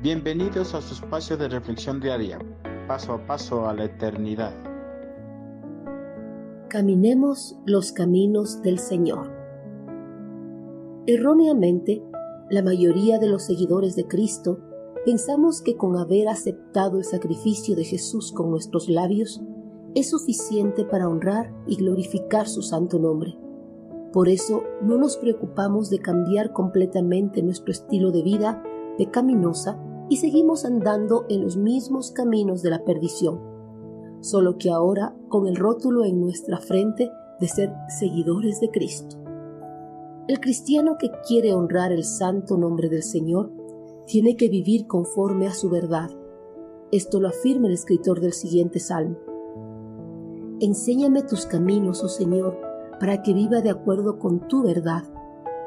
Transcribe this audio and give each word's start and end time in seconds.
Bienvenidos 0.00 0.76
a 0.76 0.80
su 0.80 0.94
espacio 0.94 1.36
de 1.36 1.48
reflexión 1.48 1.98
diaria, 1.98 2.38
paso 2.86 3.14
a 3.14 3.26
paso 3.26 3.68
a 3.68 3.74
la 3.74 3.86
eternidad. 3.86 4.52
Caminemos 6.68 7.56
los 7.66 7.90
caminos 7.90 8.62
del 8.62 8.78
Señor. 8.78 9.32
Erróneamente, 11.08 12.00
la 12.48 12.62
mayoría 12.62 13.18
de 13.18 13.26
los 13.26 13.42
seguidores 13.42 13.96
de 13.96 14.06
Cristo 14.06 14.60
pensamos 15.04 15.62
que 15.62 15.76
con 15.76 15.96
haber 15.96 16.28
aceptado 16.28 16.98
el 16.98 17.04
sacrificio 17.04 17.74
de 17.74 17.82
Jesús 17.82 18.30
con 18.30 18.52
nuestros 18.52 18.88
labios 18.88 19.42
es 19.96 20.10
suficiente 20.10 20.84
para 20.84 21.08
honrar 21.08 21.52
y 21.66 21.74
glorificar 21.74 22.46
su 22.46 22.62
santo 22.62 23.00
nombre. 23.00 23.36
Por 24.12 24.28
eso 24.28 24.62
no 24.80 24.96
nos 24.96 25.16
preocupamos 25.16 25.90
de 25.90 25.98
cambiar 25.98 26.52
completamente 26.52 27.42
nuestro 27.42 27.72
estilo 27.72 28.12
de 28.12 28.22
vida 28.22 28.62
pecaminosa 28.96 29.76
y 30.08 30.16
seguimos 30.16 30.64
andando 30.64 31.26
en 31.28 31.42
los 31.42 31.56
mismos 31.56 32.10
caminos 32.10 32.62
de 32.62 32.70
la 32.70 32.84
perdición, 32.84 33.40
solo 34.20 34.58
que 34.58 34.70
ahora 34.70 35.14
con 35.28 35.46
el 35.46 35.56
rótulo 35.56 36.04
en 36.04 36.20
nuestra 36.20 36.58
frente 36.58 37.10
de 37.40 37.48
ser 37.48 37.72
seguidores 37.98 38.60
de 38.60 38.70
Cristo. 38.70 39.16
El 40.28 40.40
cristiano 40.40 40.96
que 40.98 41.10
quiere 41.26 41.54
honrar 41.54 41.92
el 41.92 42.04
santo 42.04 42.58
nombre 42.58 42.88
del 42.88 43.02
Señor 43.02 43.50
tiene 44.06 44.36
que 44.36 44.48
vivir 44.48 44.86
conforme 44.86 45.46
a 45.46 45.52
su 45.52 45.70
verdad. 45.70 46.10
Esto 46.90 47.20
lo 47.20 47.28
afirma 47.28 47.68
el 47.68 47.74
escritor 47.74 48.20
del 48.20 48.32
siguiente 48.32 48.80
salmo. 48.80 49.16
Enséñame 50.60 51.22
tus 51.22 51.46
caminos, 51.46 52.02
oh 52.02 52.08
Señor, 52.08 52.58
para 52.98 53.22
que 53.22 53.32
viva 53.32 53.60
de 53.60 53.70
acuerdo 53.70 54.18
con 54.18 54.48
tu 54.48 54.62
verdad. 54.62 55.04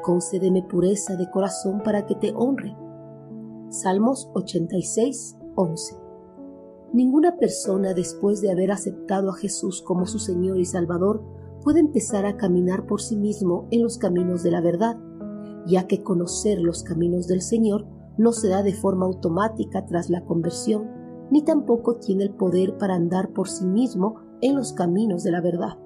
Concédeme 0.02 0.62
pureza 0.62 1.16
de 1.16 1.30
corazón 1.30 1.82
para 1.82 2.06
que 2.06 2.14
te 2.14 2.32
honre. 2.34 2.76
Salmos 3.72 4.30
86, 4.34 5.38
11. 5.54 5.96
Ninguna 6.92 7.38
persona 7.38 7.94
después 7.94 8.42
de 8.42 8.50
haber 8.50 8.70
aceptado 8.70 9.30
a 9.30 9.34
Jesús 9.34 9.80
como 9.80 10.04
su 10.04 10.18
Señor 10.18 10.60
y 10.60 10.66
Salvador 10.66 11.24
puede 11.64 11.80
empezar 11.80 12.26
a 12.26 12.36
caminar 12.36 12.84
por 12.84 13.00
sí 13.00 13.16
mismo 13.16 13.68
en 13.70 13.82
los 13.82 13.96
caminos 13.96 14.42
de 14.42 14.50
la 14.50 14.60
verdad, 14.60 14.98
ya 15.64 15.86
que 15.86 16.02
conocer 16.02 16.60
los 16.60 16.82
caminos 16.82 17.28
del 17.28 17.40
Señor 17.40 17.86
no 18.18 18.32
se 18.32 18.48
da 18.48 18.62
de 18.62 18.74
forma 18.74 19.06
automática 19.06 19.86
tras 19.86 20.10
la 20.10 20.22
conversión, 20.26 20.90
ni 21.30 21.42
tampoco 21.42 21.96
tiene 21.96 22.24
el 22.24 22.34
poder 22.34 22.76
para 22.76 22.94
andar 22.94 23.32
por 23.32 23.48
sí 23.48 23.64
mismo 23.64 24.16
en 24.42 24.54
los 24.54 24.74
caminos 24.74 25.24
de 25.24 25.30
la 25.30 25.40
verdad. 25.40 25.78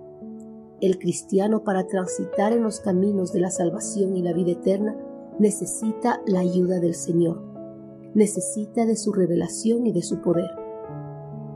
El 0.80 0.98
cristiano 0.98 1.62
para 1.62 1.86
transitar 1.86 2.52
en 2.52 2.64
los 2.64 2.80
caminos 2.80 3.32
de 3.32 3.38
la 3.38 3.50
salvación 3.50 4.16
y 4.16 4.22
la 4.22 4.32
vida 4.32 4.50
eterna 4.50 4.96
necesita 5.38 6.20
la 6.26 6.40
ayuda 6.40 6.80
del 6.80 6.94
Señor, 6.94 7.55
necesita 8.16 8.86
de 8.86 8.96
su 8.96 9.12
revelación 9.12 9.86
y 9.86 9.92
de 9.92 10.02
su 10.02 10.22
poder. 10.22 10.50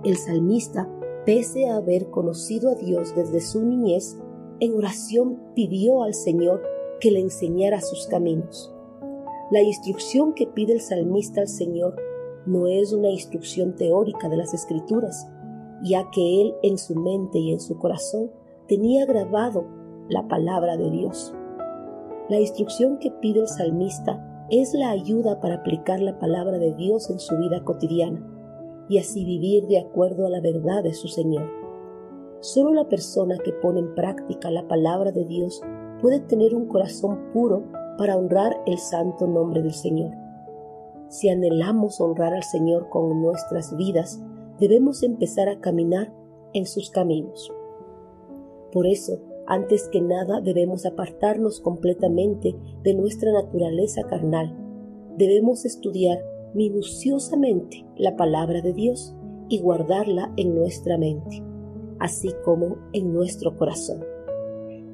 El 0.04 0.16
salmista, 0.16 0.88
pese 1.24 1.68
a 1.68 1.76
haber 1.76 2.10
conocido 2.10 2.70
a 2.70 2.74
Dios 2.74 3.14
desde 3.16 3.40
su 3.40 3.64
niñez, 3.64 4.18
en 4.60 4.74
oración 4.74 5.40
pidió 5.54 6.02
al 6.02 6.12
Señor 6.12 6.62
que 7.00 7.10
le 7.10 7.20
enseñara 7.20 7.80
sus 7.80 8.06
caminos. 8.06 8.74
La 9.50 9.62
instrucción 9.62 10.34
que 10.34 10.46
pide 10.46 10.74
el 10.74 10.82
salmista 10.82 11.40
al 11.40 11.48
Señor 11.48 11.96
no 12.44 12.66
es 12.66 12.92
una 12.92 13.08
instrucción 13.08 13.74
teórica 13.74 14.28
de 14.28 14.36
las 14.36 14.52
Escrituras, 14.52 15.26
ya 15.82 16.10
que 16.10 16.42
él 16.42 16.54
en 16.62 16.76
su 16.76 16.94
mente 16.94 17.38
y 17.38 17.52
en 17.52 17.60
su 17.60 17.78
corazón 17.78 18.30
tenía 18.68 19.06
grabado 19.06 19.64
la 20.10 20.28
palabra 20.28 20.76
de 20.76 20.90
Dios. 20.90 21.34
La 22.28 22.38
instrucción 22.38 22.98
que 22.98 23.10
pide 23.10 23.40
el 23.40 23.48
salmista 23.48 24.26
es 24.50 24.74
la 24.74 24.90
ayuda 24.90 25.40
para 25.40 25.56
aplicar 25.56 26.00
la 26.00 26.18
palabra 26.18 26.58
de 26.58 26.74
Dios 26.74 27.08
en 27.08 27.20
su 27.20 27.36
vida 27.38 27.62
cotidiana 27.62 28.20
y 28.88 28.98
así 28.98 29.24
vivir 29.24 29.68
de 29.68 29.78
acuerdo 29.78 30.26
a 30.26 30.30
la 30.30 30.40
verdad 30.40 30.82
de 30.82 30.92
su 30.92 31.06
Señor. 31.06 31.48
Solo 32.40 32.72
la 32.72 32.88
persona 32.88 33.38
que 33.38 33.52
pone 33.52 33.78
en 33.78 33.94
práctica 33.94 34.50
la 34.50 34.66
palabra 34.66 35.12
de 35.12 35.24
Dios 35.24 35.62
puede 36.00 36.18
tener 36.18 36.54
un 36.54 36.66
corazón 36.66 37.30
puro 37.32 37.62
para 37.96 38.16
honrar 38.16 38.60
el 38.66 38.78
santo 38.78 39.28
nombre 39.28 39.62
del 39.62 39.74
Señor. 39.74 40.10
Si 41.08 41.28
anhelamos 41.28 42.00
honrar 42.00 42.34
al 42.34 42.42
Señor 42.42 42.88
con 42.88 43.22
nuestras 43.22 43.76
vidas, 43.76 44.20
debemos 44.58 45.04
empezar 45.04 45.48
a 45.48 45.60
caminar 45.60 46.12
en 46.54 46.66
sus 46.66 46.90
caminos. 46.90 47.52
Por 48.72 48.86
eso, 48.86 49.20
antes 49.50 49.88
que 49.88 50.00
nada 50.00 50.40
debemos 50.40 50.86
apartarnos 50.86 51.58
completamente 51.60 52.54
de 52.84 52.94
nuestra 52.94 53.32
naturaleza 53.32 54.04
carnal. 54.04 54.56
Debemos 55.16 55.64
estudiar 55.64 56.24
minuciosamente 56.54 57.84
la 57.96 58.14
palabra 58.16 58.62
de 58.62 58.72
Dios 58.72 59.12
y 59.48 59.58
guardarla 59.58 60.32
en 60.36 60.54
nuestra 60.54 60.98
mente, 60.98 61.42
así 61.98 62.30
como 62.44 62.78
en 62.92 63.12
nuestro 63.12 63.56
corazón. 63.56 64.04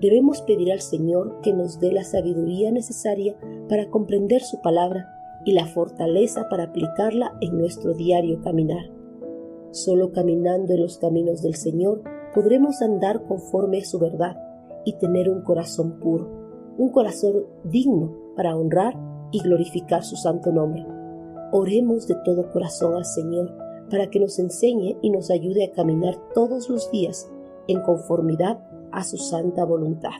Debemos 0.00 0.40
pedir 0.40 0.72
al 0.72 0.80
Señor 0.80 1.38
que 1.42 1.52
nos 1.52 1.78
dé 1.78 1.92
la 1.92 2.04
sabiduría 2.04 2.72
necesaria 2.72 3.36
para 3.68 3.90
comprender 3.90 4.40
su 4.40 4.62
palabra 4.62 5.06
y 5.44 5.52
la 5.52 5.66
fortaleza 5.66 6.48
para 6.48 6.64
aplicarla 6.64 7.36
en 7.42 7.58
nuestro 7.58 7.92
diario 7.92 8.40
caminar. 8.40 8.90
Solo 9.70 10.12
caminando 10.12 10.72
en 10.72 10.80
los 10.80 10.96
caminos 10.96 11.42
del 11.42 11.56
Señor 11.56 12.02
podremos 12.34 12.80
andar 12.80 13.22
conforme 13.26 13.80
a 13.80 13.84
su 13.84 13.98
verdad 13.98 14.45
y 14.86 14.94
tener 14.94 15.28
un 15.28 15.42
corazón 15.42 16.00
puro, 16.00 16.30
un 16.78 16.88
corazón 16.90 17.44
digno 17.64 18.16
para 18.36 18.56
honrar 18.56 18.94
y 19.32 19.40
glorificar 19.40 20.02
su 20.02 20.16
santo 20.16 20.50
nombre. 20.50 20.86
Oremos 21.52 22.06
de 22.06 22.14
todo 22.24 22.50
corazón 22.52 22.94
al 22.94 23.04
Señor 23.04 23.52
para 23.90 24.08
que 24.08 24.20
nos 24.20 24.38
enseñe 24.38 24.96
y 25.02 25.10
nos 25.10 25.30
ayude 25.30 25.64
a 25.64 25.72
caminar 25.72 26.16
todos 26.32 26.70
los 26.70 26.90
días 26.90 27.30
en 27.68 27.82
conformidad 27.82 28.58
a 28.92 29.04
su 29.04 29.18
santa 29.18 29.64
voluntad. 29.64 30.14